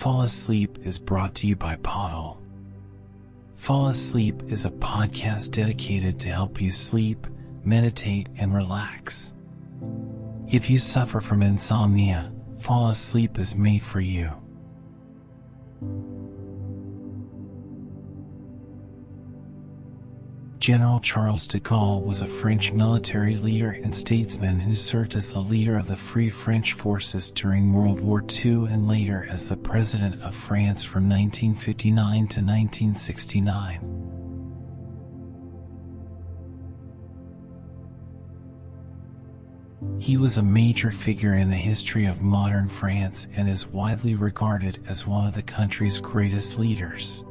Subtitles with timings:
[0.00, 2.40] Fall Asleep is brought to you by Pottle.
[3.56, 7.26] Fall Asleep is a podcast dedicated to help you sleep,
[7.64, 9.34] meditate, and relax.
[10.48, 14.39] If you suffer from insomnia, Fall Asleep is made for you.
[20.70, 25.40] General Charles de Gaulle was a French military leader and statesman who served as the
[25.40, 30.22] leader of the Free French forces during World War II and later as the President
[30.22, 33.80] of France from 1959 to 1969.
[39.98, 44.80] He was a major figure in the history of modern France and is widely regarded
[44.86, 47.24] as one of the country's greatest leaders.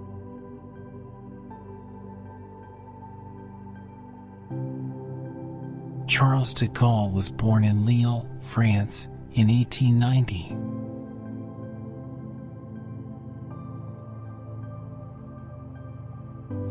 [6.20, 10.54] Charles de Gaulle was born in Lille, France, in 1890.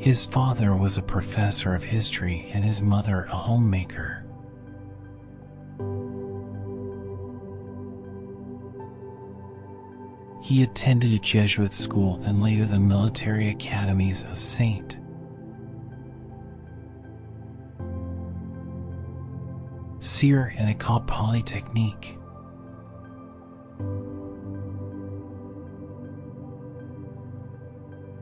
[0.04, 4.22] His father was a professor of history and his mother a homemaker.
[10.42, 14.98] He attended a Jesuit school and later the military academies of St.
[20.18, 22.18] Cyr and École Polytechnique.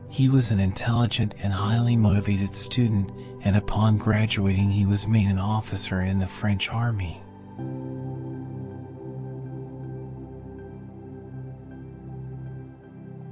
[0.07, 3.09] He was an intelligent and highly motivated student,
[3.41, 7.19] and upon graduating, he was made an officer in the French army.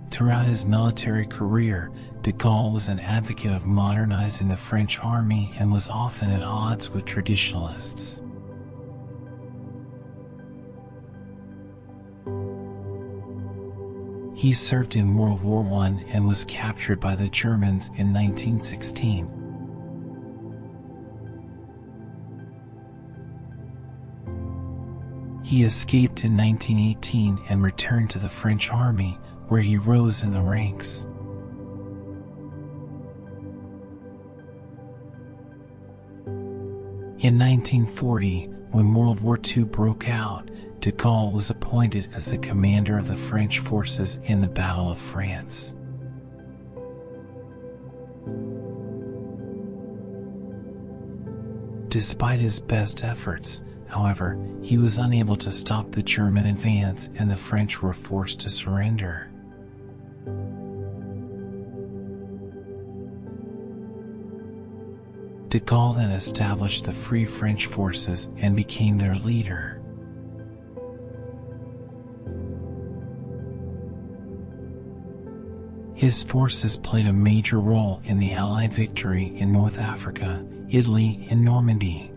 [0.09, 1.91] Throughout his military career,
[2.23, 6.89] de Gaulle was an advocate of modernizing the French army and was often at odds
[6.89, 8.23] with traditionalists.
[14.35, 19.31] He served in World War I and was captured by the Germans in 1916.
[25.45, 30.41] He escaped in 1918 and returned to the French army, where he rose in the
[30.41, 31.05] ranks.
[37.19, 40.49] In 1940, when World War II broke out,
[40.85, 44.99] de Gaulle was appointed as the commander of the French forces in the Battle of
[44.99, 45.73] France.
[51.87, 57.35] Despite his best efforts, however, he was unable to stop the German advance and the
[57.35, 59.31] French were forced to surrender.
[65.49, 69.74] De Gaulle then established the Free French forces and became their leader.
[76.05, 81.43] His forces played a major role in the Allied victory in North Africa, Italy, and
[81.43, 82.11] Normandy.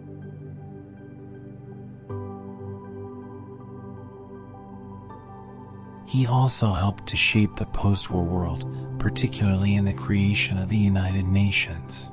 [6.04, 10.76] He also helped to shape the post war world, particularly in the creation of the
[10.76, 12.12] United Nations.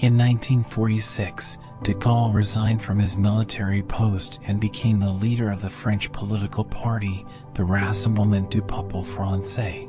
[0.00, 5.68] In 1946, de Gaulle resigned from his military post and became the leader of the
[5.68, 9.86] French political party, the Rassemblement du Peuple Français.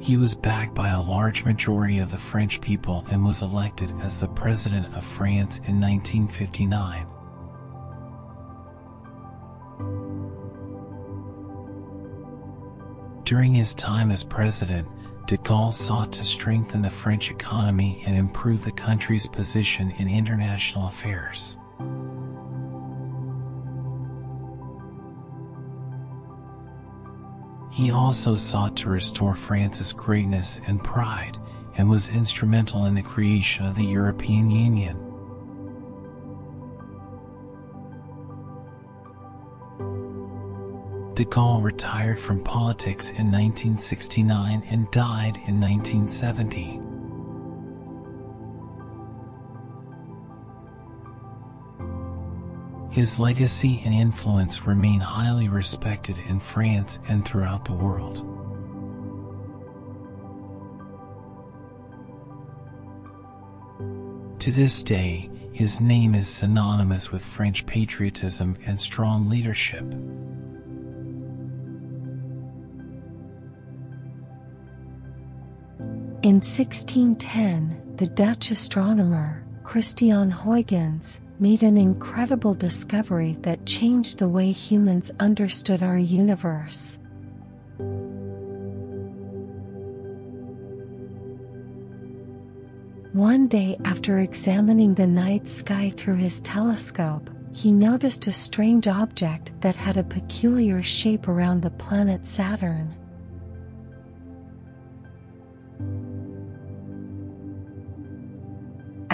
[0.00, 4.20] He was backed by a large majority of the French people and was elected as
[4.20, 7.04] the President of France in 1959.
[13.28, 14.88] During his time as president,
[15.26, 20.88] de Gaulle sought to strengthen the French economy and improve the country's position in international
[20.88, 21.58] affairs.
[27.70, 31.36] He also sought to restore France's greatness and pride
[31.76, 35.07] and was instrumental in the creation of the European Union.
[41.18, 46.80] De Gaulle retired from politics in 1969 and died in 1970.
[52.94, 58.18] His legacy and influence remain highly respected in France and throughout the world.
[64.38, 69.84] To this day, his name is synonymous with French patriotism and strong leadership.
[76.24, 84.50] In 1610, the Dutch astronomer Christian Huygens made an incredible discovery that changed the way
[84.50, 86.98] humans understood our universe.
[93.12, 99.52] One day, after examining the night sky through his telescope, he noticed a strange object
[99.60, 102.92] that had a peculiar shape around the planet Saturn.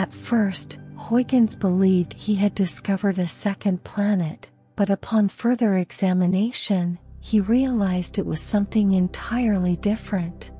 [0.05, 7.41] At first, Huygens believed he had discovered a second planet, but upon further examination, he
[7.41, 10.51] realized it was something entirely different.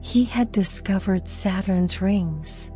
[0.00, 2.72] He had discovered Saturn's rings.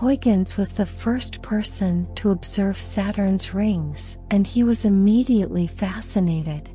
[0.00, 6.68] Huygens was the first person to observe Saturn's rings, and he was immediately fascinated.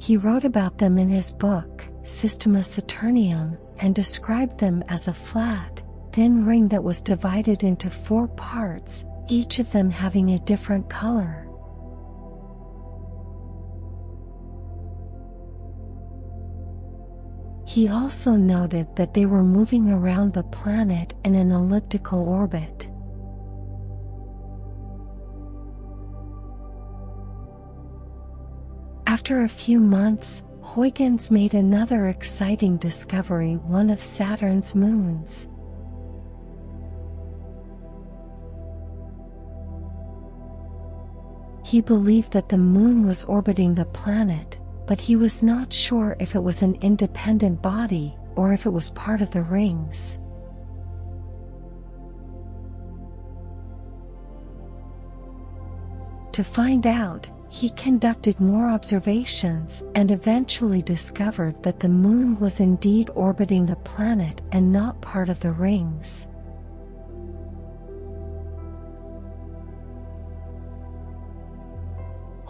[0.00, 5.82] He wrote about them in his book, Systema Saturnium, and described them as a flat,
[6.14, 11.41] thin ring that was divided into four parts, each of them having a different color.
[17.72, 22.86] He also noted that they were moving around the planet in an elliptical orbit.
[29.06, 35.48] After a few months, Huygens made another exciting discovery one of Saturn's moons.
[41.64, 46.34] He believed that the moon was orbiting the planet, but he was not sure if
[46.34, 50.18] it was an independent body or if it was part of the rings.
[56.32, 63.10] To find out, he conducted more observations and eventually discovered that the moon was indeed
[63.14, 66.28] orbiting the planet and not part of the rings.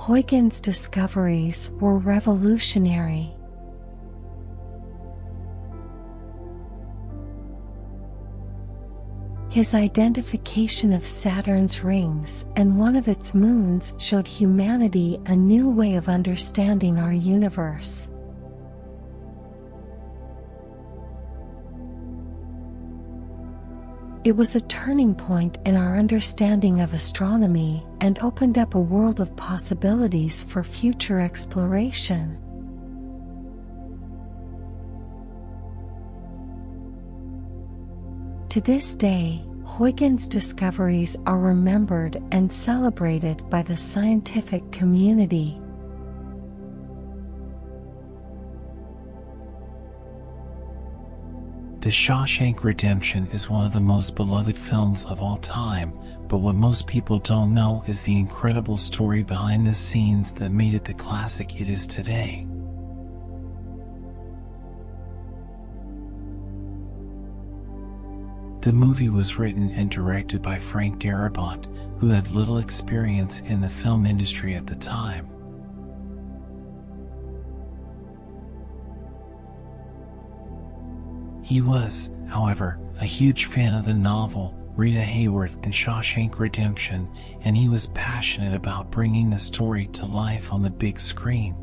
[0.07, 3.33] Huygens' discoveries were revolutionary.
[9.49, 15.95] His identification of Saturn's rings and one of its moons showed humanity a new way
[15.95, 18.11] of understanding our universe.
[24.25, 29.19] It was a turning point in our understanding of astronomy and opened up a world
[29.19, 32.39] of possibilities for future exploration.
[38.51, 45.62] To this day, Huygens' discoveries are remembered and celebrated by the scientific community.
[51.83, 55.93] The Shawshank Redemption is one of the most beloved films of all time,
[56.29, 60.75] but what most people don't know is the incredible story behind the scenes that made
[60.75, 62.47] it the classic it is today.
[68.61, 71.67] The movie was written and directed by Frank Darabont,
[71.99, 75.32] who had little experience in the film industry at the time.
[81.53, 87.07] He was, however, a huge fan of the novel Rita Hayworth and Shawshank Redemption,
[87.43, 91.55] and he was passionate about bringing the story to life on the big screen.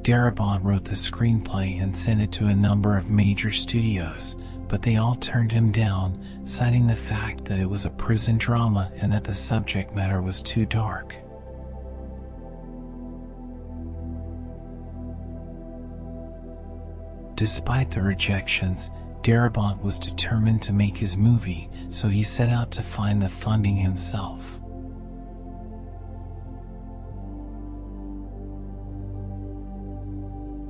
[0.00, 4.34] Darabont wrote the screenplay and sent it to a number of major studios,
[4.66, 8.90] but they all turned him down, citing the fact that it was a prison drama
[8.96, 11.18] and that the subject matter was too dark.
[17.34, 18.90] Despite the rejections,
[19.22, 23.76] Darabont was determined to make his movie, so he set out to find the funding
[23.76, 24.60] himself.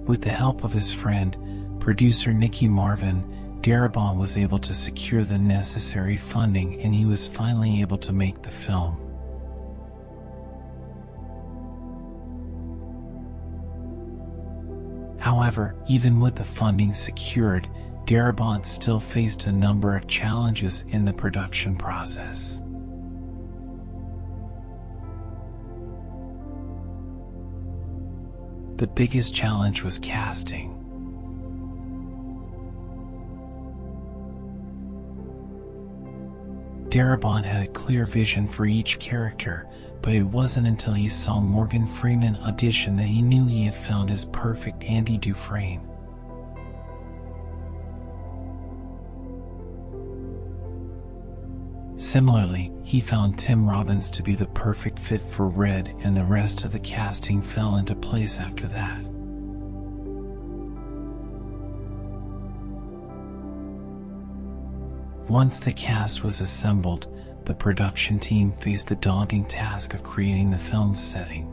[0.07, 1.37] With the help of his friend,
[1.81, 3.25] producer Niki Marvin,
[3.61, 8.43] Darabont was able to secure the necessary funding and he was finally able to make
[8.43, 9.04] the film.
[15.25, 17.67] However, even with the funding secured,
[18.05, 22.61] Darabont still faced a number of challenges in the production process.
[28.77, 30.73] The biggest challenge was casting.
[36.91, 39.67] Darabont had a clear vision for each character,
[40.05, 44.11] but it wasn't until he saw Morgan Freeman audition that he knew he had found
[44.11, 45.81] his perfect Andy Dufresne.
[51.97, 56.65] Similarly, he found Tim Robbins to be the perfect fit for Red, and the rest
[56.65, 59.01] of the casting fell into place after that.
[65.31, 67.09] Once the cast was assembled,
[67.45, 71.51] the production team faced the daunting task of creating the film's setting.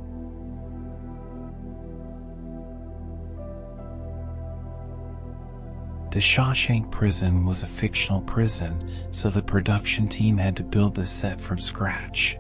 [6.12, 11.06] The Shawshank prison was a fictional prison, so the production team had to build the
[11.06, 12.38] set from scratch.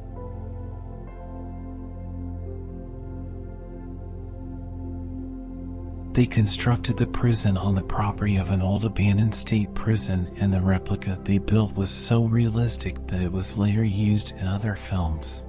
[6.13, 10.59] They constructed the prison on the property of an old abandoned state prison, and the
[10.59, 15.45] replica they built was so realistic that it was later used in other films.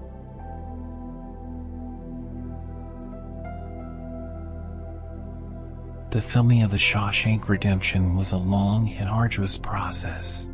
[6.11, 10.47] The filming of The Shawshank Redemption was a long and arduous process.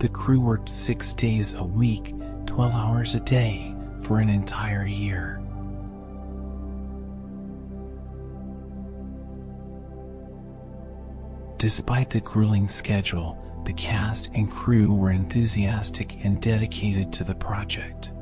[0.00, 2.12] The crew worked six days a week,
[2.44, 3.75] 12 hours a day,
[4.06, 5.42] for an entire year.
[11.58, 18.12] Despite the grueling schedule, the cast and crew were enthusiastic and dedicated to the project.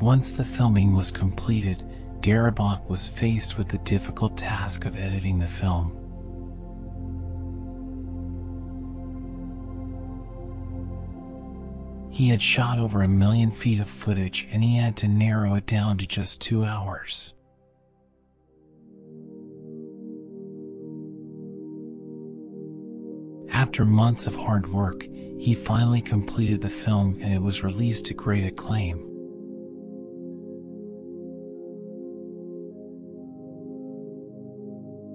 [0.00, 1.84] Once the filming was completed,
[2.20, 6.05] Darabont was faced with the difficult task of editing the film.
[12.16, 15.66] He had shot over a million feet of footage and he had to narrow it
[15.66, 17.34] down to just two hours.
[23.50, 28.14] After months of hard work, he finally completed the film and it was released to
[28.14, 28.96] great acclaim.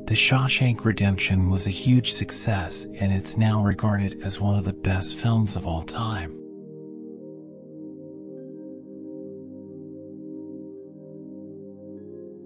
[0.05, 4.74] The Shawshank Redemption was a huge success and it's now regarded as one of the
[4.74, 6.41] best films of all time.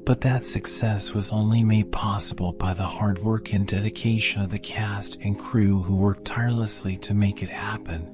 [0.05, 4.59] But that success was only made possible by the hard work and dedication of the
[4.59, 8.11] cast and crew who worked tirelessly to make it happen.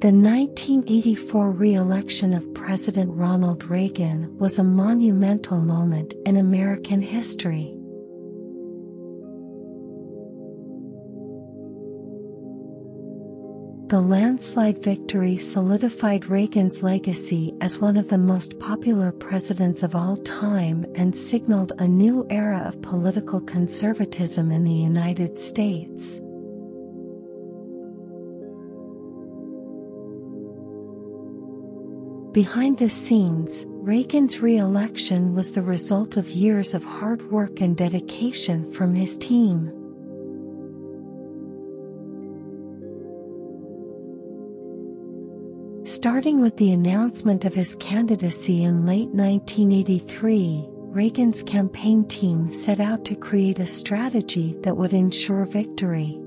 [0.00, 7.75] The 1984 re election of President Ronald Reagan was a monumental moment in American history.
[13.88, 20.16] The landslide victory solidified Reagan's legacy as one of the most popular presidents of all
[20.16, 26.20] time and signaled a new era of political conservatism in the United States.
[32.32, 37.76] Behind the scenes, Reagan's re election was the result of years of hard work and
[37.76, 39.75] dedication from his team.
[45.86, 53.04] Starting with the announcement of his candidacy in late 1983, Reagan's campaign team set out
[53.04, 56.18] to create a strategy that would ensure victory.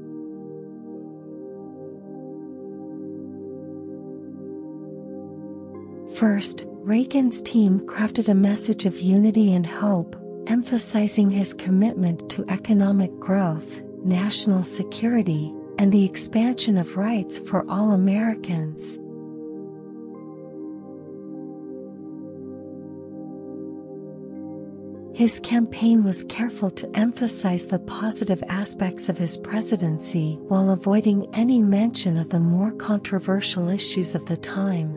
[6.15, 10.15] First, Reagan's team crafted a message of unity and hope,
[10.47, 17.91] emphasizing his commitment to economic growth, national security, and the expansion of rights for all
[17.91, 18.97] Americans.
[25.19, 31.61] His campaign was careful to emphasize the positive aspects of his presidency while avoiding any
[31.61, 34.93] mention of the more controversial issues of the time.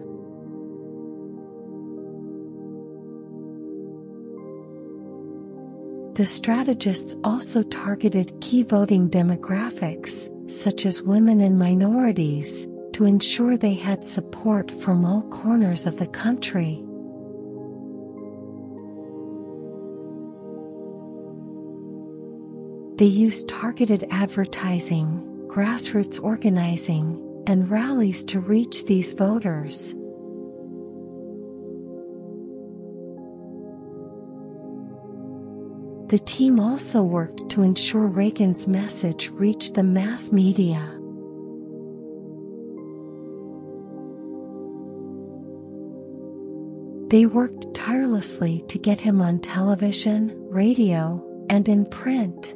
[6.14, 13.74] The strategists also targeted key voting demographics, such as women and minorities, to ensure they
[13.74, 16.80] had support from all corners of the country.
[22.96, 29.94] They used targeted advertising, grassroots organizing, and rallies to reach these voters.
[36.08, 40.98] The team also worked to ensure Reagan's message reached the mass media.
[47.08, 52.54] They worked tirelessly to get him on television, radio, and in print.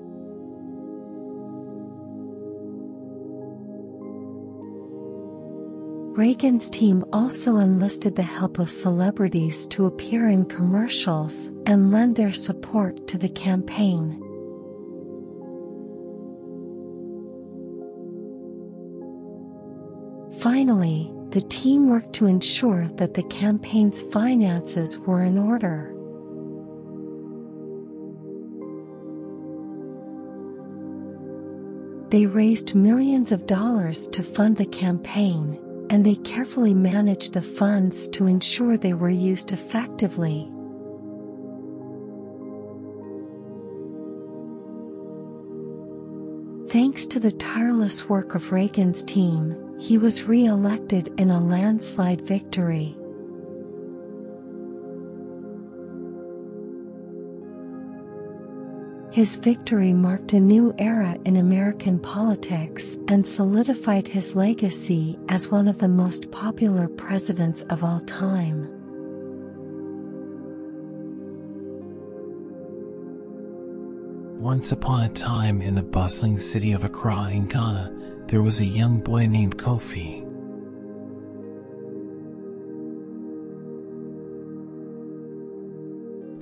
[6.16, 12.32] Reagan's team also enlisted the help of celebrities to appear in commercials and lend their
[12.32, 14.18] support to the campaign.
[20.40, 25.92] Finally, the team worked to ensure that the campaign's finances were in order.
[32.08, 35.58] They raised millions of dollars to fund the campaign,
[35.90, 40.50] and they carefully managed the funds to ensure they were used effectively.
[46.68, 52.20] Thanks to the tireless work of Reagan's team, he was re elected in a landslide
[52.22, 52.96] victory.
[59.16, 65.68] His victory marked a new era in American politics and solidified his legacy as one
[65.68, 68.68] of the most popular presidents of all time.
[74.38, 78.66] Once upon a time in the bustling city of Accra in Ghana, there was a
[78.66, 80.25] young boy named Kofi.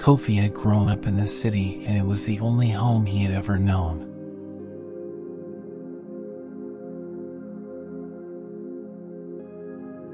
[0.05, 3.33] Kofi had grown up in the city and it was the only home he had
[3.33, 4.01] ever known.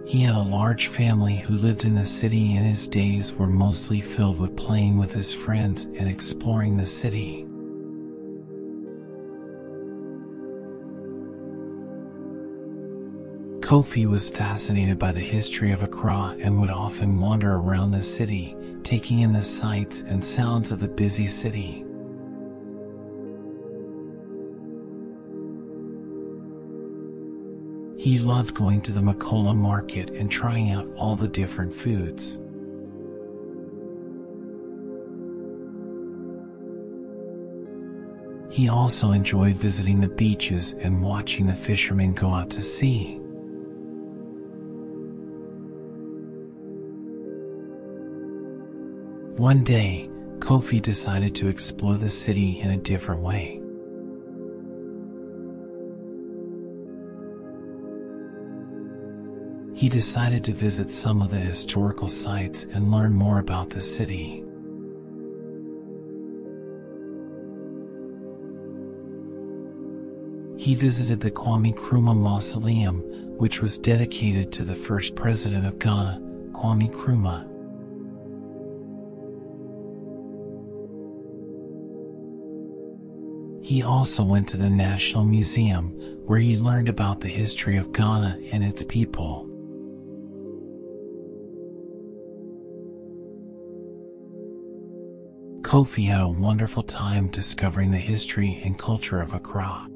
[0.06, 4.00] He had a large family who lived in the city and his days were mostly
[4.00, 7.48] filled with playing with his friends and exploring the city.
[13.58, 18.56] Kofi was fascinated by the history of Accra and would often wander around the city,
[18.90, 21.84] taking in the sights and sounds of the busy city.
[27.96, 32.40] He loved going to the Makola market and trying out all the different foods.
[38.52, 43.20] He also enjoyed visiting the beaches and watching the fishermen go out to sea.
[49.40, 53.62] One day, Kofi decided to explore the city in a different way.
[59.74, 64.44] He decided to visit some of the historical sites and learn more about the city.
[70.58, 72.98] He visited the Kwame Nkrumah Mausoleum,
[73.38, 76.20] which was dedicated to the first president of Ghana,
[76.52, 77.59] Kwame Nkrumah.
[83.70, 85.90] He also went to the National Museum,
[86.26, 89.46] where he learned about the history of Ghana and its people.
[95.62, 99.86] Kofi had a wonderful time discovering the history and culture of Accra.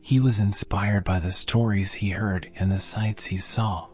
[0.00, 3.88] He was inspired by the stories he heard and the sights he saw.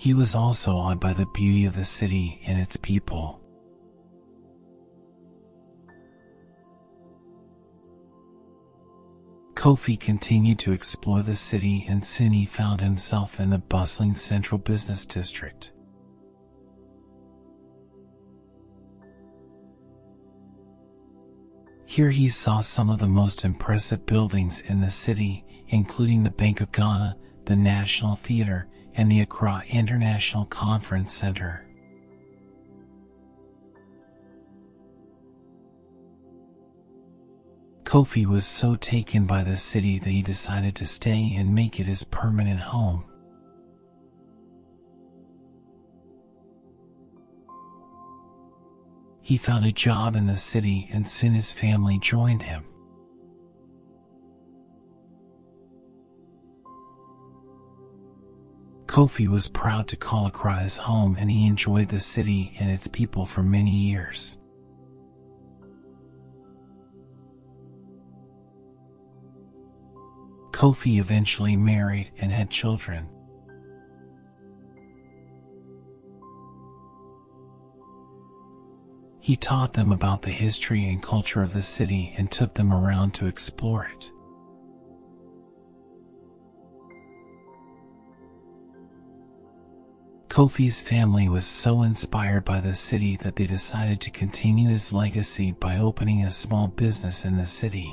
[0.00, 3.38] He was also awed by the beauty of the city and its people.
[9.52, 14.56] Kofi continued to explore the city and soon he found himself in the bustling central
[14.56, 15.72] business district.
[21.84, 26.62] Here he saw some of the most impressive buildings in the city, including the Bank
[26.62, 28.66] of Ghana, the National Theatre,
[29.00, 31.66] and the Accra International Conference Center.
[37.84, 41.86] Kofi was so taken by the city that he decided to stay and make it
[41.86, 43.02] his permanent home.
[49.22, 52.66] He found a job in the city and soon his family joined him.
[58.90, 62.88] Kofi was proud to call Accra his home and he enjoyed the city and its
[62.88, 64.36] people for many years.
[70.50, 73.08] Kofi eventually married and had children.
[79.20, 83.14] He taught them about the history and culture of the city and took them around
[83.14, 84.10] to explore it.
[90.30, 95.50] Kofi's family was so inspired by the city that they decided to continue his legacy
[95.50, 97.92] by opening a small business in the city.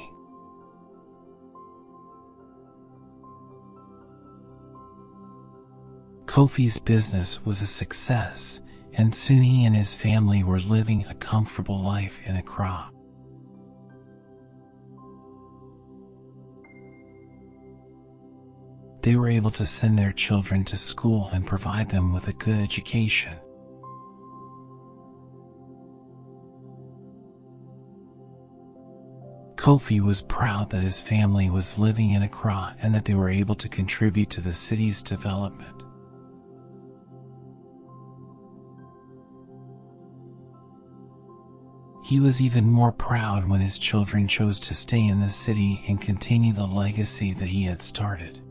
[6.27, 8.61] Kofi's business was a success,
[8.93, 12.91] and soon he and his family were living a comfortable life in Accra.
[19.07, 22.59] They were able to send their children to school and provide them with a good
[22.59, 23.37] education.
[29.55, 33.55] Kofi was proud that his family was living in Accra and that they were able
[33.55, 35.83] to contribute to the city's development.
[42.03, 46.01] He was even more proud when his children chose to stay in the city and
[46.01, 48.41] continue the legacy that he had started.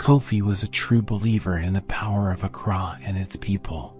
[0.00, 3.94] Kofi was a true believer in the power of Accra and its people.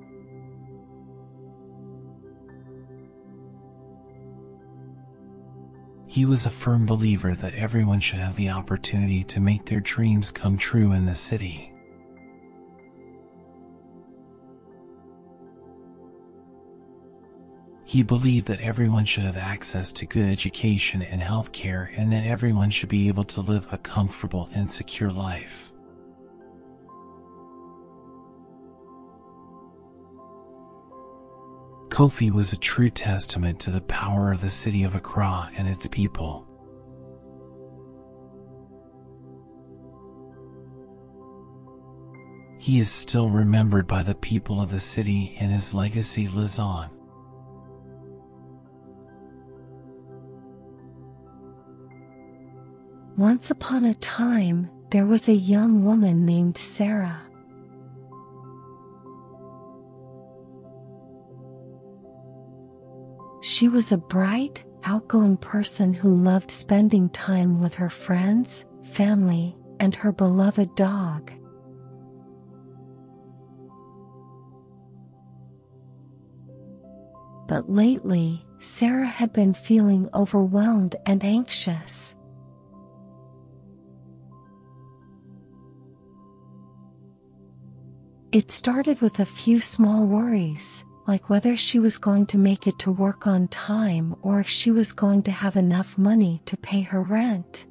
[6.06, 10.30] He was a firm believer that everyone should have the opportunity to make their dreams
[10.30, 11.70] come true in the city.
[17.84, 22.24] He believed that everyone should have access to good education and health care and that
[22.24, 25.69] everyone should be able to live a comfortable and secure life.
[31.90, 35.88] Kofi was a true testament to the power of the city of Accra and its
[35.88, 36.46] people.
[42.58, 46.90] He is still remembered by the people of the city and his legacy lives on.
[53.16, 57.29] Once upon a time, there was a young woman named Sarah.
[63.60, 69.94] She was a bright, outgoing person who loved spending time with her friends, family, and
[69.94, 71.30] her beloved dog.
[77.46, 82.16] But lately, Sarah had been feeling overwhelmed and anxious.
[88.32, 92.78] It started with a few small worries, like whether she was going to make it
[92.80, 96.82] to work on time or if she was going to have enough money to pay
[96.82, 97.66] her rent.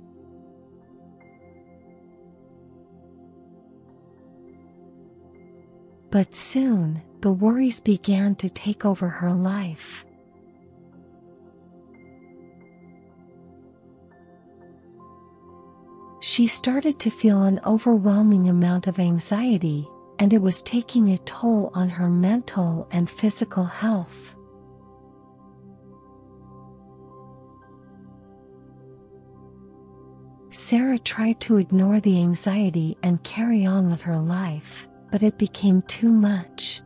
[6.11, 10.05] But soon, the worries began to take over her life.
[16.21, 19.87] She started to feel an overwhelming amount of anxiety
[20.19, 24.35] and it was taking a toll on her mental and physical health.
[30.51, 35.81] Sarah tried to ignore the anxiety and carry on with her life, but it became
[35.83, 36.81] too much.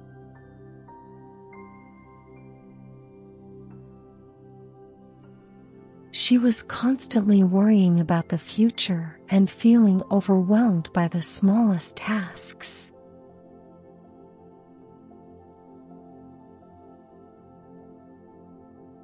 [6.12, 12.93] She was constantly worrying about the future and feeling overwhelmed by the smallest tasks.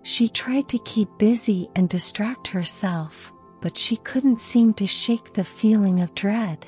[0.09, 5.43] She tried to keep busy and distract herself, but she couldn't seem to shake the
[5.43, 6.65] feeling of dread.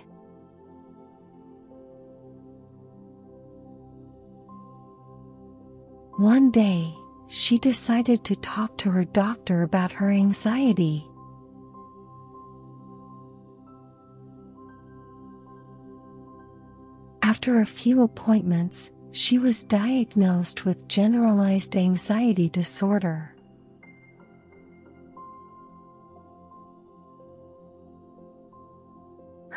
[6.17, 6.93] One day,
[7.30, 11.04] she decided to talk to her doctor about her anxiety.
[17.23, 23.31] After a few appointments, she was diagnosed with generalized anxiety disorder.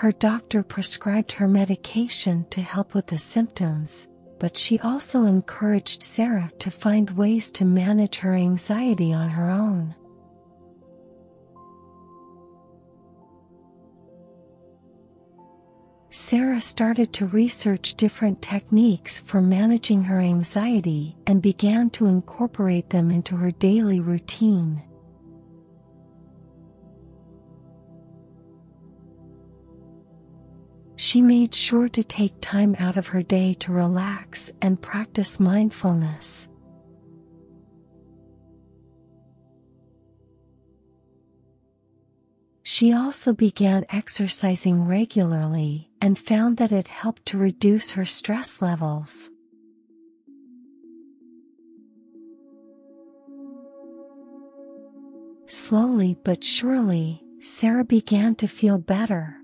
[0.05, 4.07] Her doctor prescribed her medication to help with the symptoms,
[4.39, 9.95] but she also encouraged Sarah to find ways to manage her anxiety on her own.
[16.11, 23.11] Sarah started to research different techniques for managing her anxiety and began to incorporate them
[23.11, 24.83] into her daily routine.
[30.97, 36.49] She made sure to take time out of her day to relax and practice mindfulness.
[42.63, 49.31] She also began exercising regularly and found that it helped to reduce her stress levels.
[55.47, 59.44] Slowly but surely, Sarah began to feel better.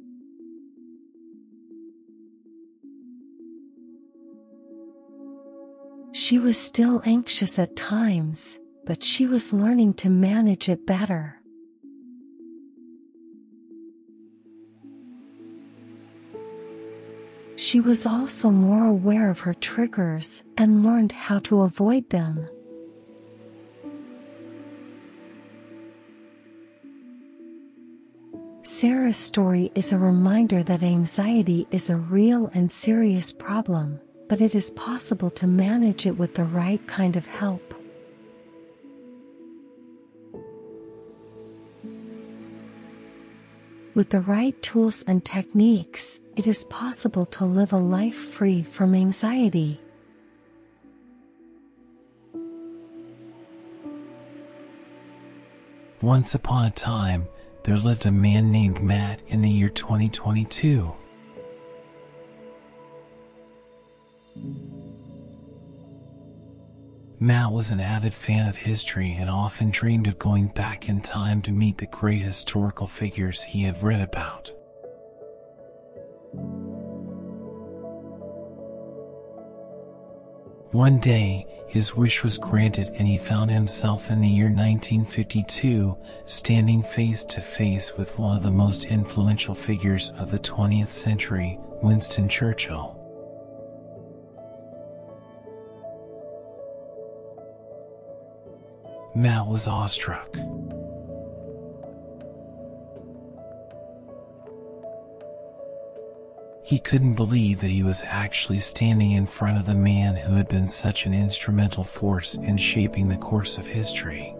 [6.20, 11.40] She was still anxious at times, but she was learning to manage it better.
[17.56, 22.46] She was also more aware of her triggers and learned how to avoid them.
[28.62, 34.54] Sarah's story is a reminder that anxiety is a real and serious problem, but it
[34.54, 37.74] is possible to manage it with the right kind of help.
[43.92, 48.94] With the right tools and techniques, it is possible to live a life free from
[48.94, 49.80] anxiety.
[56.00, 57.26] Once upon a time,
[57.64, 60.94] there lived a man named Matt in the year 2022.
[67.22, 71.42] Matt was an avid fan of history and often dreamed of going back in time
[71.42, 74.50] to meet the great historical figures he had read about.
[80.72, 86.82] One day, his wish was granted and he found himself in the year 1952 standing
[86.82, 92.28] face to face with one of the most influential figures of the 20th century, Winston
[92.28, 92.99] Churchill.
[99.14, 100.36] Matt was awestruck.
[106.62, 110.46] He couldn't believe that he was actually standing in front of the man who had
[110.46, 114.36] been such an instrumental force in shaping the course of history.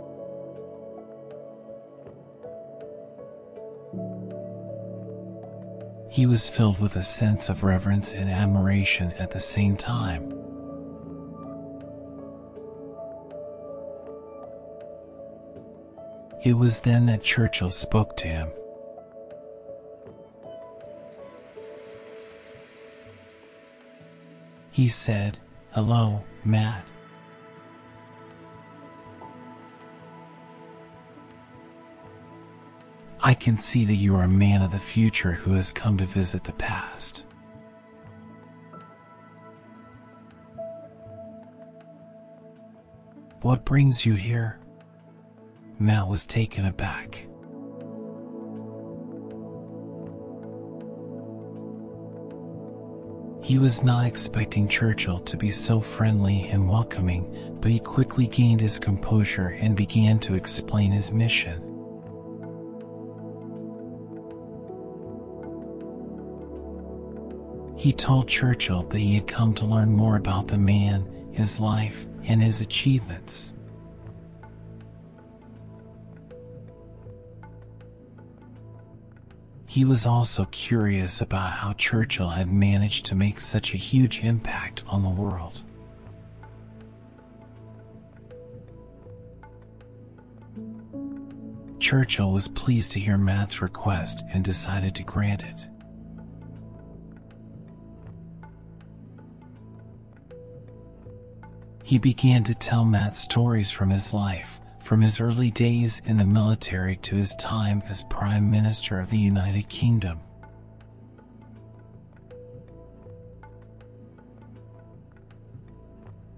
[6.08, 10.49] He was filled with a sense of reverence and admiration at the same time.
[16.42, 18.48] It was then that Churchill spoke to him.
[24.70, 25.36] He said,
[25.72, 26.86] Hello, Matt.
[33.22, 36.06] I can see that you are a man of the future who has come to
[36.06, 37.26] visit the past.
[43.42, 44.58] What brings you here?
[45.82, 47.26] Matt was taken aback.
[53.42, 58.60] He was not expecting Churchill to be so friendly and welcoming, but he quickly gained
[58.60, 61.62] his composure and began to explain his mission.
[67.78, 72.06] He told Churchill that he had come to learn more about the man, his life,
[72.24, 73.54] and his achievements.
[79.70, 84.82] He was also curious about how Churchill had managed to make such a huge impact
[84.88, 85.62] on the world.
[91.78, 95.68] Churchill was pleased to hear Matt's request and decided to grant it.
[101.84, 104.59] He began to tell Matt stories from his life,
[104.90, 109.18] from his early days in the military to his time as Prime Minister of the
[109.18, 110.18] United Kingdom.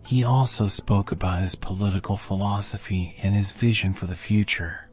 [0.05, 4.91] He also spoke about his political philosophy and his vision for the future.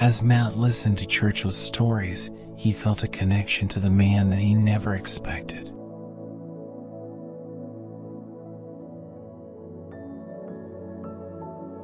[0.00, 4.56] As Matt listened to Churchill's stories, he felt a connection to the man that he
[4.56, 5.72] never expected.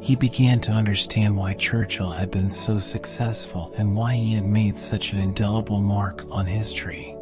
[0.05, 4.77] He began to understand why Churchill had been so successful and why he had made
[4.79, 7.12] such an indelible mark on history.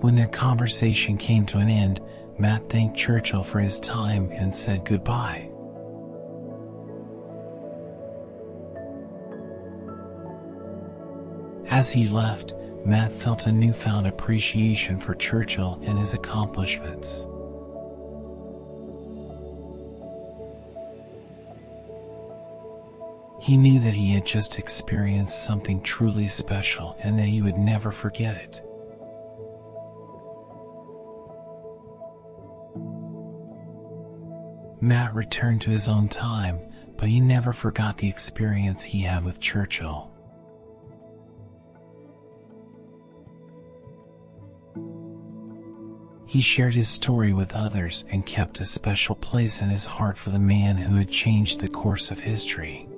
[0.00, 2.00] When their conversation came to an end,
[2.38, 5.50] Matt thanked Churchill for his time and said goodbye.
[11.68, 17.26] As he left, Matt felt a newfound appreciation for Churchill and his accomplishments.
[23.40, 27.90] He knew that he had just experienced something truly special and that he would never
[27.90, 28.62] forget it.
[34.80, 36.60] Matt returned to his own time,
[36.96, 40.11] but he never forgot the experience he had with Churchill.
[46.32, 50.30] He shared his story with others and kept a special place in his heart for
[50.30, 52.88] the man who had changed the course of history.